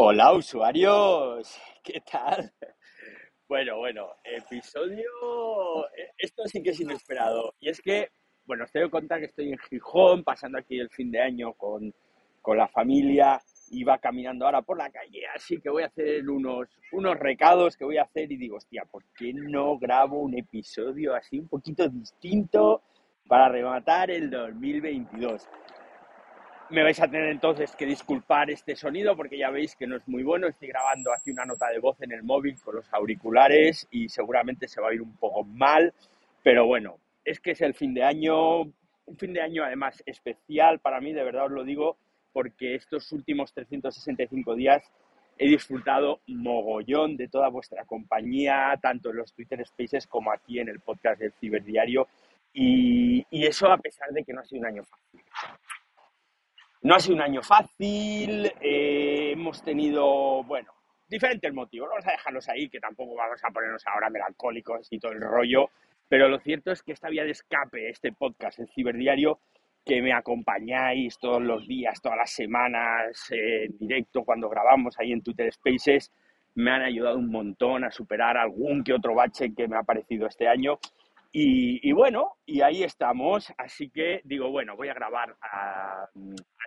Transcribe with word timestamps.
Hola 0.00 0.32
usuarios, 0.32 1.60
¿qué 1.82 2.00
tal? 2.08 2.52
Bueno, 3.48 3.78
bueno, 3.78 4.10
episodio, 4.22 5.10
eh, 5.88 6.12
esto 6.16 6.44
sí 6.46 6.62
que 6.62 6.70
es 6.70 6.78
inesperado. 6.78 7.56
Y 7.58 7.68
es 7.68 7.80
que, 7.80 8.10
bueno, 8.44 8.62
os 8.62 8.70
tengo 8.70 8.86
que 8.86 8.92
contar 8.92 9.18
que 9.18 9.24
estoy 9.24 9.50
en 9.50 9.58
Gijón, 9.58 10.22
pasando 10.22 10.56
aquí 10.56 10.78
el 10.78 10.88
fin 10.88 11.10
de 11.10 11.20
año 11.20 11.52
con, 11.54 11.92
con 12.40 12.56
la 12.56 12.68
familia, 12.68 13.42
iba 13.72 13.98
caminando 13.98 14.44
ahora 14.44 14.62
por 14.62 14.78
la 14.78 14.88
calle, 14.88 15.26
así 15.34 15.60
que 15.60 15.68
voy 15.68 15.82
a 15.82 15.86
hacer 15.86 16.30
unos, 16.30 16.68
unos 16.92 17.18
recados 17.18 17.76
que 17.76 17.84
voy 17.84 17.96
a 17.96 18.04
hacer 18.04 18.30
y 18.30 18.36
digo, 18.36 18.58
hostia, 18.58 18.84
¿por 18.84 19.02
qué 19.16 19.32
no 19.34 19.78
grabo 19.78 20.20
un 20.20 20.38
episodio 20.38 21.16
así 21.16 21.40
un 21.40 21.48
poquito 21.48 21.88
distinto 21.88 22.84
para 23.26 23.48
rematar 23.48 24.12
el 24.12 24.30
2022? 24.30 25.48
Me 26.70 26.82
vais 26.82 27.00
a 27.00 27.08
tener 27.08 27.30
entonces 27.30 27.74
que 27.74 27.86
disculpar 27.86 28.50
este 28.50 28.76
sonido 28.76 29.16
porque 29.16 29.38
ya 29.38 29.48
veis 29.48 29.74
que 29.74 29.86
no 29.86 29.96
es 29.96 30.06
muy 30.06 30.22
bueno. 30.22 30.46
Estoy 30.46 30.68
grabando 30.68 31.12
aquí 31.14 31.30
una 31.30 31.46
nota 31.46 31.68
de 31.70 31.78
voz 31.78 31.98
en 32.02 32.12
el 32.12 32.22
móvil 32.22 32.60
con 32.62 32.76
los 32.76 32.92
auriculares 32.92 33.88
y 33.90 34.10
seguramente 34.10 34.68
se 34.68 34.80
va 34.82 34.90
a 34.90 34.94
ir 34.94 35.00
un 35.00 35.16
poco 35.16 35.44
mal. 35.44 35.94
Pero 36.42 36.66
bueno, 36.66 36.98
es 37.24 37.40
que 37.40 37.52
es 37.52 37.62
el 37.62 37.72
fin 37.72 37.94
de 37.94 38.04
año, 38.04 38.60
un 38.60 39.16
fin 39.16 39.32
de 39.32 39.40
año 39.40 39.64
además 39.64 40.02
especial 40.04 40.78
para 40.80 41.00
mí, 41.00 41.14
de 41.14 41.24
verdad 41.24 41.46
os 41.46 41.52
lo 41.52 41.64
digo, 41.64 41.96
porque 42.34 42.74
estos 42.74 43.10
últimos 43.12 43.54
365 43.54 44.54
días 44.54 44.92
he 45.38 45.48
disfrutado 45.48 46.20
mogollón 46.26 47.16
de 47.16 47.28
toda 47.28 47.48
vuestra 47.48 47.86
compañía, 47.86 48.78
tanto 48.82 49.08
en 49.08 49.16
los 49.16 49.32
Twitter 49.32 49.64
Spaces 49.66 50.06
como 50.06 50.32
aquí 50.32 50.58
en 50.60 50.68
el 50.68 50.80
podcast 50.80 51.18
del 51.18 51.32
Ciberdiario. 51.32 52.08
Y, 52.52 53.24
y 53.30 53.46
eso 53.46 53.72
a 53.72 53.78
pesar 53.78 54.10
de 54.10 54.22
que 54.22 54.34
no 54.34 54.40
ha 54.40 54.44
sido 54.44 54.60
un 54.60 54.66
año 54.66 54.84
fácil. 54.84 55.22
No 56.82 56.94
ha 56.94 57.00
sido 57.00 57.16
un 57.16 57.22
año 57.22 57.42
fácil, 57.42 58.52
eh, 58.60 59.32
hemos 59.32 59.62
tenido, 59.62 60.44
bueno, 60.44 60.72
diferentes 61.08 61.52
motivos. 61.52 61.88
Vamos 61.88 62.06
a 62.06 62.12
dejarlos 62.12 62.48
ahí, 62.48 62.68
que 62.68 62.78
tampoco 62.78 63.16
vamos 63.16 63.40
a 63.42 63.50
ponernos 63.50 63.84
ahora 63.86 64.10
melancólicos 64.10 64.86
y 64.92 64.98
todo 65.00 65.12
el 65.12 65.20
rollo. 65.20 65.70
Pero 66.08 66.28
lo 66.28 66.38
cierto 66.38 66.70
es 66.70 66.82
que 66.82 66.92
esta 66.92 67.08
vía 67.08 67.24
de 67.24 67.32
escape, 67.32 67.90
este 67.90 68.12
podcast, 68.12 68.60
el 68.60 68.68
Ciberdiario, 68.68 69.40
que 69.84 70.00
me 70.02 70.12
acompañáis 70.12 71.18
todos 71.18 71.42
los 71.42 71.66
días, 71.66 72.00
todas 72.00 72.18
las 72.18 72.30
semanas, 72.30 73.28
eh, 73.30 73.64
en 73.64 73.78
directo, 73.78 74.24
cuando 74.24 74.48
grabamos 74.48 74.98
ahí 75.00 75.12
en 75.12 75.22
Twitter 75.22 75.52
Spaces, 75.52 76.12
me 76.54 76.70
han 76.70 76.82
ayudado 76.82 77.18
un 77.18 77.30
montón 77.30 77.84
a 77.84 77.90
superar 77.90 78.36
algún 78.36 78.84
que 78.84 78.92
otro 78.92 79.14
bache 79.14 79.54
que 79.54 79.66
me 79.66 79.76
ha 79.76 79.80
aparecido 79.80 80.26
este 80.26 80.46
año. 80.46 80.78
Y, 81.30 81.92
bueno, 81.92 82.36
y 82.46 82.62
ahí 82.62 82.82
estamos. 82.82 83.52
Así 83.58 83.90
que 83.90 84.22
digo, 84.24 84.50
bueno, 84.50 84.76
voy 84.76 84.88
a 84.88 84.94
grabar 84.94 85.36
a, 85.42 86.08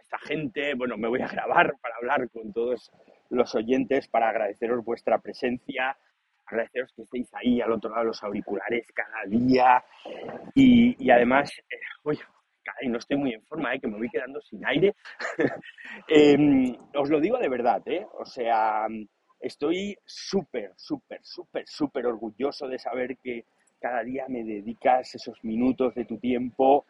esta 0.02 0.20
gente, 0.20 0.74
bueno, 0.76 0.98
me 0.98 1.08
voy 1.08 1.22
a 1.22 1.28
grabar 1.28 1.74
para 1.82 1.96
hablar 1.96 2.30
con 2.30 2.54
todos 2.54 2.92
los 3.30 3.56
oyentes, 3.56 4.08
para 4.08 4.30
agradeceros 4.30 4.84
vuestra 4.84 5.20
presencia, 5.20 5.98
agradeceros 6.46 6.94
que 6.96 7.04
estéis 7.04 7.34
ahí 7.34 7.62
al 7.62 7.72
otro 7.72 7.90
lado 7.90 8.02
de 8.02 8.08
los 8.08 8.24
auriculares 8.24 8.86
cada 8.94 9.26
día 9.26 9.84
y, 10.54 11.10
además, 11.10 11.52
eh, 11.70 11.78
oye, 12.04 12.22
no 12.88 12.98
estoy 12.98 13.18
muy 13.18 13.34
en 13.34 13.44
forma, 13.44 13.74
eh, 13.74 13.80
que 13.80 13.88
me 13.88 13.98
voy 13.98 14.10
quedando 14.10 14.42
sin 14.42 14.66
aire. 14.66 14.96
Em, 16.08 16.76
os 16.96 17.10
lo 17.10 17.20
digo 17.20 17.38
de 17.38 17.50
verdad, 17.50 17.82
¿eh? 17.86 18.06
o 18.14 18.26
sea, 18.26 18.88
estoy 19.40 19.98
súper, 20.06 20.72
súper, 20.76 21.20
súper, 21.24 21.64
súper 21.68 22.06
orgulloso 22.06 22.68
de 22.68 22.80
saber 22.80 23.18
que 23.18 23.46
cada 23.82 24.04
día 24.04 24.26
me 24.30 24.44
dedicas 24.44 25.16
esos 25.16 25.44
minutos 25.44 25.96
de 25.96 26.06
tu 26.06 26.18
tiempo 26.18 26.86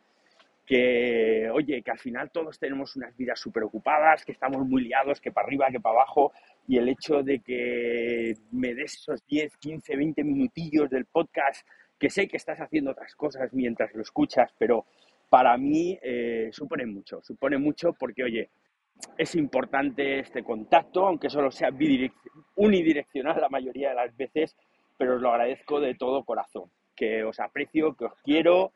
que, 0.66 1.50
oye, 1.52 1.81
que 1.81 1.92
al 1.92 2.00
final 2.00 2.31
todos 2.31 2.59
tenemos 2.59 2.95
unas 2.95 3.16
vidas 3.17 3.39
súper 3.39 3.64
ocupadas, 3.64 4.23
que 4.23 4.31
estamos 4.31 4.66
muy 4.67 4.83
liados, 4.83 5.20
que 5.20 5.31
para 5.31 5.48
arriba, 5.48 5.70
que 5.72 5.80
para 5.80 5.95
abajo, 5.95 6.31
y 6.67 6.78
el 6.78 6.88
hecho 6.89 7.23
de 7.23 7.39
que 7.39 8.36
me 8.52 8.73
des 8.73 8.94
esos 8.94 9.25
10, 9.25 9.58
15, 9.58 9.95
20 9.95 10.23
minutillos 10.23 10.89
del 10.89 11.06
podcast, 11.06 11.67
que 11.98 12.09
sé 12.09 12.28
que 12.28 12.38
estás 12.38 12.59
haciendo 12.59 12.92
otras 12.92 13.16
cosas 13.16 13.52
mientras 13.53 13.94
lo 13.94 14.02
escuchas, 14.02 14.52
pero 14.58 14.86
para 15.30 15.58
mí 15.58 15.98
eh, 16.02 16.49
supone 16.52 16.86
mucho, 16.86 17.21
supone 17.21 17.58
mucho 17.58 17.94
porque, 17.94 18.23
oye, 18.23 18.49
es 19.17 19.36
importante 19.36 20.20
este 20.20 20.44
contacto, 20.44 21.08
aunque 21.08 21.30
solo 21.30 21.52
sea 21.52 21.70
unidireccional 22.55 23.42
la 23.42 23.49
mayoría 23.49 23.89
de 23.89 23.95
las 23.95 24.15
veces, 24.15 24.55
pero 24.98 25.15
os 25.15 25.21
lo 25.21 25.32
agradezco 25.32 25.80
de 25.80 25.95
todo 25.95 26.23
corazón, 26.23 26.70
que 27.02 27.23
os 27.23 27.39
aprecio, 27.39 27.95
que 27.95 28.06
os 28.06 28.14
quiero, 28.23 28.73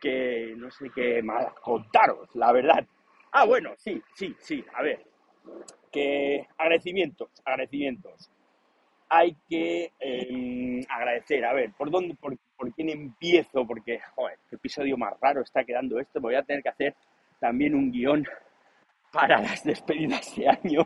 que 0.00 0.54
no 0.56 0.70
sé 0.70 0.90
qué 0.94 1.20
más 1.24 1.52
contaros, 1.54 2.28
la 2.36 2.52
verdad. 2.52 2.86
Ah, 3.32 3.44
bueno, 3.46 3.72
sí, 3.76 4.00
sí, 4.14 4.32
sí, 4.38 4.64
a 4.74 4.80
ver, 4.80 5.04
que 5.90 6.46
agradecimientos, 6.56 7.30
agradecimientos. 7.44 8.30
Hay 9.08 9.36
que 9.48 9.90
eh, 9.98 10.86
agradecer, 10.88 11.44
a 11.44 11.52
ver, 11.52 11.72
¿por 11.76 11.90
dónde, 11.90 12.14
por, 12.14 12.38
por, 12.56 12.72
quién 12.74 12.90
empiezo? 12.90 13.66
Porque, 13.66 13.98
joder, 14.14 14.38
qué 14.48 14.54
episodio 14.54 14.96
más 14.96 15.18
raro 15.20 15.42
está 15.42 15.64
quedando 15.64 15.98
esto. 15.98 16.20
Voy 16.20 16.36
a 16.36 16.44
tener 16.44 16.62
que 16.62 16.68
hacer 16.68 16.94
también 17.40 17.74
un 17.74 17.90
guion 17.90 18.24
para 19.12 19.40
las 19.40 19.64
despedidas 19.64 20.34
de 20.36 20.48
año. 20.48 20.84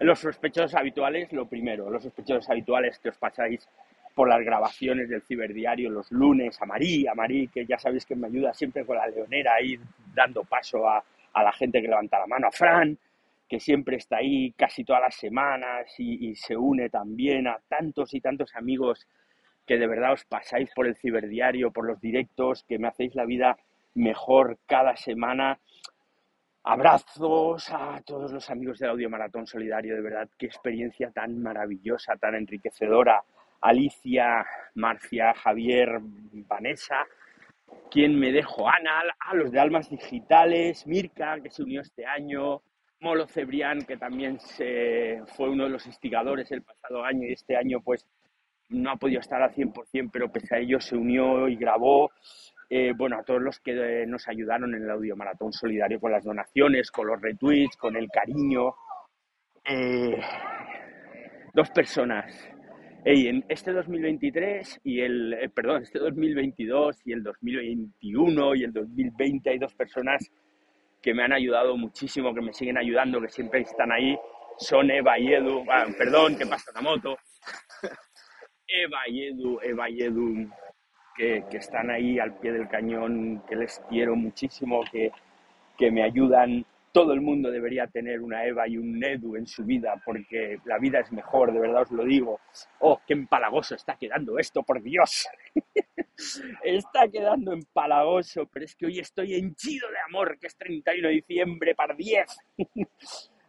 Los 0.00 0.18
sospechosos 0.18 0.74
habituales, 0.74 1.32
lo 1.32 1.48
primero, 1.48 1.88
los 1.88 2.02
sospechosos 2.02 2.50
habituales 2.50 2.98
que 2.98 3.08
os 3.08 3.16
pasáis 3.16 3.66
por 4.16 4.30
las 4.30 4.42
grabaciones 4.42 5.10
del 5.10 5.20
ciberdiario 5.20 5.90
los 5.90 6.10
lunes, 6.10 6.60
a 6.62 6.64
Marí, 6.64 7.06
a 7.06 7.14
Marí, 7.14 7.48
que 7.48 7.66
ya 7.66 7.78
sabéis 7.78 8.06
que 8.06 8.16
me 8.16 8.28
ayuda 8.28 8.54
siempre 8.54 8.86
con 8.86 8.96
la 8.96 9.06
leonera 9.06 9.52
ahí 9.56 9.78
dando 10.14 10.42
paso 10.42 10.88
a, 10.88 11.04
a 11.34 11.42
la 11.42 11.52
gente 11.52 11.82
que 11.82 11.88
levanta 11.88 12.18
la 12.18 12.26
mano, 12.26 12.46
a 12.46 12.50
Fran, 12.50 12.96
que 13.46 13.60
siempre 13.60 13.96
está 13.96 14.16
ahí 14.16 14.52
casi 14.52 14.84
todas 14.84 15.02
las 15.02 15.16
semanas 15.16 15.94
y, 15.98 16.30
y, 16.30 16.34
se 16.34 16.56
une 16.56 16.88
también 16.88 17.46
a 17.46 17.58
tantos 17.68 18.14
y 18.14 18.22
tantos 18.22 18.56
amigos 18.56 19.06
que 19.66 19.76
de 19.76 19.86
verdad 19.86 20.14
os 20.14 20.24
pasáis 20.24 20.70
por 20.74 20.86
el 20.86 20.96
ciberdiario, 20.96 21.70
por 21.70 21.86
los 21.86 22.00
directos, 22.00 22.64
que 22.66 22.78
me 22.78 22.88
hacéis 22.88 23.14
la 23.14 23.26
vida 23.26 23.58
mejor 23.92 24.56
cada 24.64 24.96
semana. 24.96 25.58
Abrazos 26.64 27.70
a 27.70 28.00
todos 28.00 28.32
los 28.32 28.48
amigos 28.48 28.78
del 28.78 28.90
Audio 28.90 29.10
Maratón 29.10 29.46
Solidario, 29.46 29.94
de 29.94 30.00
verdad, 30.00 30.30
qué 30.38 30.46
experiencia 30.46 31.10
tan 31.10 31.42
maravillosa, 31.42 32.16
tan 32.16 32.34
enriquecedora 32.34 33.22
Alicia, 33.60 34.46
Marcia, 34.74 35.34
Javier, 35.34 35.98
Vanessa, 36.48 37.06
quien 37.90 38.18
me 38.18 38.32
dejó 38.32 38.68
Ana, 38.68 39.02
a 39.18 39.34
los 39.34 39.50
de 39.50 39.60
Almas 39.60 39.90
Digitales, 39.90 40.86
Mirka, 40.86 41.40
que 41.40 41.50
se 41.50 41.62
unió 41.62 41.80
este 41.80 42.06
año, 42.06 42.62
Molo 43.00 43.26
Cebrián, 43.26 43.84
que 43.84 43.96
también 43.96 44.38
se, 44.40 45.22
fue 45.36 45.50
uno 45.50 45.64
de 45.64 45.70
los 45.70 45.86
instigadores 45.86 46.50
el 46.52 46.62
pasado 46.62 47.04
año 47.04 47.26
y 47.26 47.32
este 47.32 47.56
año 47.56 47.80
pues 47.80 48.06
no 48.68 48.90
ha 48.90 48.96
podido 48.96 49.20
estar 49.20 49.42
al 49.42 49.54
100%, 49.54 50.10
pero 50.12 50.30
pese 50.30 50.56
a 50.56 50.58
ello 50.58 50.80
se 50.80 50.96
unió 50.96 51.48
y 51.48 51.56
grabó. 51.56 52.10
Eh, 52.68 52.92
bueno, 52.96 53.16
a 53.16 53.22
todos 53.22 53.40
los 53.40 53.60
que 53.60 54.04
nos 54.06 54.26
ayudaron 54.26 54.74
en 54.74 54.82
el 54.82 54.90
audio 54.90 55.14
maratón 55.14 55.52
solidario 55.52 56.00
con 56.00 56.10
las 56.10 56.24
donaciones, 56.24 56.90
con 56.90 57.06
los 57.06 57.20
retweets, 57.20 57.76
con 57.76 57.96
el 57.96 58.08
cariño. 58.08 58.74
Eh, 59.64 60.20
dos 61.54 61.70
personas 61.70 62.55
Hey, 63.08 63.28
en 63.28 63.44
este 63.48 63.72
2023 63.72 64.80
y 64.82 65.00
el, 65.00 65.32
eh, 65.34 65.48
perdón, 65.48 65.80
este 65.84 66.00
2022 66.00 67.02
y 67.04 67.12
el 67.12 67.22
2021 67.22 68.56
y 68.56 68.64
el 68.64 68.72
2020 68.72 69.48
hay 69.48 69.58
dos 69.60 69.72
personas 69.74 70.28
que 71.00 71.14
me 71.14 71.22
han 71.22 71.32
ayudado 71.32 71.76
muchísimo, 71.76 72.34
que 72.34 72.40
me 72.40 72.52
siguen 72.52 72.78
ayudando, 72.78 73.20
que 73.20 73.28
siempre 73.28 73.60
están 73.60 73.92
ahí. 73.92 74.18
Son 74.58 74.90
Eva 74.90 75.20
y 75.20 75.34
Edu, 75.34 75.64
ah, 75.70 75.86
perdón, 75.96 76.36
que 76.36 76.46
pasa 76.46 76.72
la 76.74 76.80
moto. 76.80 77.16
Eva 78.66 78.98
y 79.06 79.28
Edu, 79.28 79.60
Eva 79.62 79.88
y 79.88 80.02
Edu, 80.02 80.50
que, 81.14 81.44
que, 81.48 81.58
están 81.58 81.92
ahí 81.92 82.18
al 82.18 82.36
pie 82.40 82.54
del 82.54 82.66
cañón, 82.66 83.44
que 83.48 83.54
les 83.54 83.80
quiero 83.88 84.16
muchísimo, 84.16 84.82
que, 84.90 85.12
que 85.78 85.92
me 85.92 86.02
ayudan 86.02 86.66
todo 86.96 87.12
el 87.12 87.20
mundo 87.20 87.50
debería 87.50 87.86
tener 87.88 88.22
una 88.22 88.46
Eva 88.46 88.66
y 88.66 88.78
un 88.78 89.04
Edu 89.04 89.36
en 89.36 89.46
su 89.46 89.66
vida, 89.66 90.00
porque 90.02 90.60
la 90.64 90.78
vida 90.78 91.00
es 91.00 91.12
mejor, 91.12 91.52
de 91.52 91.60
verdad 91.60 91.82
os 91.82 91.90
lo 91.90 92.02
digo. 92.06 92.40
Oh, 92.78 93.02
qué 93.06 93.12
empalagoso 93.12 93.74
está 93.74 93.96
quedando 93.96 94.38
esto, 94.38 94.62
por 94.62 94.82
Dios. 94.82 95.28
está 96.64 97.06
quedando 97.12 97.52
empalagoso, 97.52 98.46
pero 98.46 98.64
es 98.64 98.74
que 98.74 98.86
hoy 98.86 98.98
estoy 98.98 99.34
henchido 99.34 99.90
de 99.90 99.98
amor, 100.08 100.38
que 100.38 100.46
es 100.46 100.56
31 100.56 101.08
de 101.08 101.14
diciembre 101.16 101.74
para 101.74 101.94
10. 101.98 102.24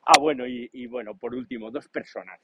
ah, 0.07 0.19
bueno, 0.19 0.45
y, 0.45 0.85
bueno, 0.87 1.17
por 1.17 1.33
último, 1.33 1.71
dos 1.71 1.87
personas. 1.87 2.41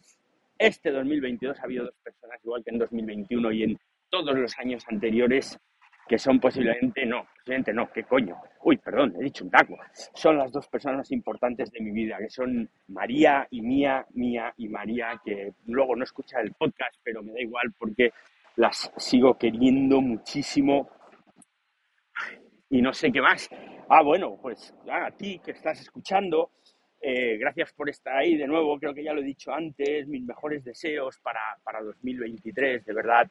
Este 0.58 0.90
2022 0.90 1.60
ha 1.60 1.64
habido 1.64 1.84
dos 1.84 1.98
personas, 2.02 2.40
igual 2.46 2.64
que 2.64 2.72
en 2.72 2.80
2021 2.80 3.52
y 3.52 3.64
en 3.64 3.80
todos 4.10 4.40
los 4.40 4.58
años 4.58 4.86
anteriores, 4.88 5.60
que 6.08 6.18
son 6.18 6.40
posiblemente, 6.40 7.06
no, 7.06 7.26
posiblemente 7.36 7.74
no, 7.74 7.92
¿qué 7.92 8.04
coño? 8.04 8.38
Uy, 8.64 8.78
perdón, 8.78 9.14
he 9.20 9.24
dicho 9.24 9.44
un 9.44 9.52
taco. 9.52 9.78
Son 10.14 10.38
las 10.38 10.52
dos 10.52 10.68
personas 10.68 11.12
importantes 11.12 11.72
de 11.72 11.82
mi 11.82 11.92
vida, 11.92 12.18
que 12.20 12.30
son 12.30 12.70
María 12.88 13.48
y 13.52 13.62
Mía, 13.62 14.06
Mía 14.14 14.54
y 14.58 14.68
María, 14.70 15.20
que 15.24 15.54
luego 15.68 15.96
no 15.96 16.04
escucha 16.04 16.40
el 16.42 16.54
podcast, 16.54 16.96
pero 17.04 17.22
me 17.24 17.34
da 17.34 17.42
igual 17.42 17.74
porque 17.78 18.12
las 18.56 18.92
sigo 18.98 19.38
queriendo 19.38 20.02
muchísimo. 20.02 20.90
Y 22.70 22.82
no 22.82 22.94
sé 22.94 23.12
qué 23.12 23.22
más. 23.22 23.50
Ah, 23.90 24.02
bueno, 24.02 24.38
pues 24.42 24.74
a 24.90 25.12
ti 25.12 25.40
que 25.44 25.52
estás 25.52 25.80
escuchando, 25.82 26.52
Eh, 27.06 27.38
gracias 27.38 27.74
por 27.74 27.90
estar 27.90 28.16
ahí 28.16 28.38
de 28.38 28.48
nuevo, 28.48 28.80
creo 28.80 28.94
que 28.94 29.04
ya 29.04 29.14
lo 29.14 29.20
he 29.20 29.26
dicho 29.26 29.52
antes, 29.54 30.08
mis 30.08 30.24
mejores 30.24 30.64
deseos 30.64 31.20
para, 31.20 31.42
para 31.62 31.82
2023, 31.82 32.86
de 32.86 32.94
verdad. 32.94 33.30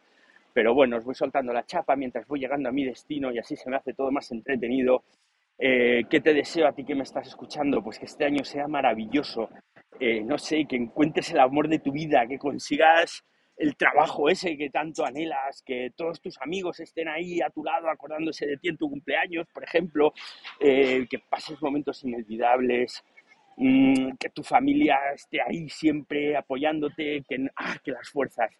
Pero 0.53 0.75
bueno, 0.75 0.99
os 0.99 1.05
voy 1.05 1.15
soltando 1.15 1.53
la 1.53 1.65
chapa 1.65 1.97
mientras 1.97 2.27
voy 2.27 2.41
llegando 2.41 2.69
a 2.69 2.73
mi 2.73 2.85
destino 2.85 3.33
y 3.33 3.39
así 3.39 3.57
se 3.57 3.71
me 3.71 3.77
hace 3.77 3.95
todo 3.95 4.11
más 4.11 4.31
entretenido. 4.33 5.05
Eh, 5.59 6.05
¿Qué 6.11 6.21
te 6.21 6.35
deseo 6.35 6.67
a 6.67 6.73
ti 6.73 6.85
que 6.85 6.95
me 6.95 7.05
estás 7.05 7.29
escuchando? 7.29 7.83
Pues 7.83 7.99
que 7.99 8.07
este 8.07 8.25
año 8.25 8.45
sea 8.45 8.69
maravilloso. 8.69 9.49
Eh, 10.01 10.23
no 10.23 10.39
sé, 10.39 10.67
que 10.67 10.77
encuentres 10.77 11.31
el 11.31 11.41
amor 11.41 11.69
de 11.69 11.79
tu 11.79 11.93
vida, 11.93 12.27
que 12.27 12.39
consigas 12.39 13.25
el 13.57 13.77
trabajo 13.77 14.29
ese 14.29 14.57
que 14.57 14.71
tanto 14.71 15.05
anhelas, 15.05 15.63
que 15.65 15.93
todos 15.97 16.21
tus 16.21 16.41
amigos 16.41 16.81
estén 16.81 17.09
ahí 17.09 17.41
a 17.41 17.51
tu 17.51 17.63
lado 17.63 17.89
acordándose 17.89 18.47
de 18.47 18.57
ti 18.57 18.69
en 18.69 18.77
tu 18.77 18.89
cumpleaños, 18.89 19.47
por 19.53 19.63
ejemplo, 19.63 20.13
eh, 20.59 21.07
que 21.09 21.19
pases 21.21 21.61
momentos 21.63 22.03
inolvidables, 22.03 23.05
mm, 23.57 24.13
que 24.19 24.31
tu 24.31 24.43
familia 24.43 24.99
esté 25.15 25.41
ahí 25.41 25.69
siempre 25.69 26.37
apoyándote, 26.37 27.23
que, 27.29 27.47
ah, 27.57 27.77
que 27.85 27.93
las 27.93 28.09
fuerzas, 28.09 28.51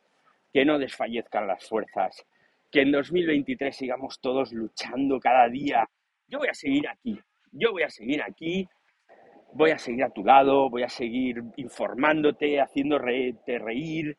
que 0.53 0.65
no 0.65 0.79
desfallezcan 0.79 1.47
las 1.47 1.67
fuerzas, 1.69 2.25
que 2.71 2.83
en 2.83 2.93
2023 2.93 3.75
sigamos 3.75 4.21
todos 4.21 4.53
luchando 4.53 5.19
cada 5.19 5.49
día. 5.49 5.89
Yo 6.29 6.39
voy 6.39 6.49
a 6.49 6.55
seguir 6.55 6.89
aquí, 6.89 7.19
yo 7.51 7.73
voy 7.73 7.83
a 7.83 7.91
seguir 7.91 8.23
aquí, 8.23 8.69
voy 9.55 9.71
a 9.71 9.79
seguir 9.79 10.05
a 10.05 10.11
tu 10.11 10.25
lado, 10.25 10.71
voy 10.71 10.83
a 10.83 10.89
seguir 10.89 11.43
informándote, 11.57 12.61
haciéndote 12.61 13.59
reír, 13.59 14.17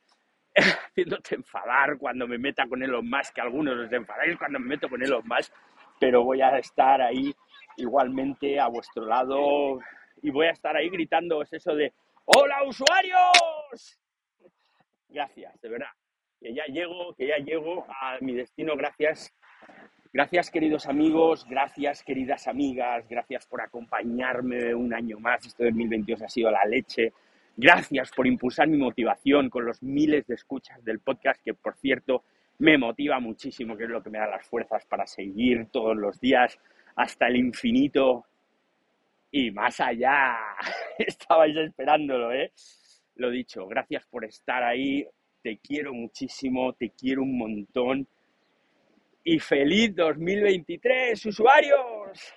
haciéndote 0.56 1.36
enfadar 1.36 1.98
cuando 1.98 2.28
me 2.28 2.38
meta 2.38 2.68
con 2.68 2.84
Elon 2.84 3.10
Musk, 3.10 3.34
que 3.34 3.42
algunos 3.42 3.78
os 3.78 3.92
enfadáis 3.92 4.38
cuando 4.38 4.60
me 4.60 4.68
meto 4.68 4.90
con 4.90 5.02
Elon 5.02 5.24
Musk, 5.26 5.54
pero 6.00 6.24
voy 6.24 6.42
a 6.42 6.58
estar 6.58 7.02
ahí 7.02 7.34
igualmente 7.78 8.60
a 8.60 8.68
vuestro 8.68 9.06
lado 9.06 9.80
y 10.22 10.30
voy 10.30 10.48
a 10.48 10.52
estar 10.52 10.76
ahí 10.76 10.90
gritándoos 10.90 11.52
eso 11.54 11.76
de 11.76 11.94
¡Hola 12.26 12.64
usuarios! 12.64 14.00
Gracias, 15.10 15.60
de 15.62 15.70
verdad. 15.70 15.90
Que 16.44 16.54
ya 16.54 16.66
llego, 16.66 17.16
que 17.16 17.28
ya 17.28 17.38
llego 17.38 17.86
a 17.88 18.18
mi 18.20 18.34
destino 18.34 18.76
gracias. 18.76 19.34
Gracias 20.12 20.52
queridos 20.52 20.88
amigos, 20.88 21.48
gracias 21.50 22.04
queridas 22.04 22.50
amigas, 22.50 23.08
gracias 23.08 23.48
por 23.48 23.62
acompañarme 23.62 24.76
un 24.76 24.94
año 24.94 25.20
más. 25.20 25.46
Este 25.46 25.64
2022 25.64 26.22
ha 26.22 26.28
sido 26.28 26.52
la 26.52 26.66
leche 26.66 27.14
Gracias 27.56 28.12
por 28.12 28.26
impulsar 28.26 28.68
mi 28.68 28.78
motivación 28.78 29.52
con 29.52 29.66
los 29.66 29.84
miles 29.84 30.26
de 30.26 30.34
escuchas 30.34 30.84
del 30.84 31.00
podcast, 31.00 31.40
que 31.44 31.54
por 31.54 31.76
cierto 31.78 32.24
me 32.58 32.80
motiva 32.80 33.20
muchísimo, 33.20 33.78
que 33.78 33.84
es 33.84 33.90
lo 33.92 34.02
que 34.02 34.10
me 34.10 34.18
da 34.18 34.26
las 34.26 34.46
fuerzas 34.48 34.86
para 34.88 35.06
seguir 35.06 35.68
todos 35.72 35.96
los 35.96 36.20
días 36.20 36.58
hasta 36.96 37.28
el 37.28 37.36
infinito 37.36 38.26
y 39.30 39.52
más 39.52 39.80
allá. 39.80 40.36
Estabais 40.98 41.56
esperándolo, 41.56 42.34
¿eh? 42.34 42.52
Lo 43.18 43.30
dicho, 43.30 43.68
gracias 43.68 44.04
por 44.08 44.26
estar 44.26 44.64
ahí, 44.64 45.08
te 45.44 45.58
quiero 45.58 45.94
muchísimo, 45.94 46.74
te 46.74 46.90
quiero 46.92 47.22
un 47.22 47.38
montón 47.38 48.08
y 49.26 49.40
feliz 49.40 49.94
2023, 49.96 51.26
usuarios. 51.26 52.34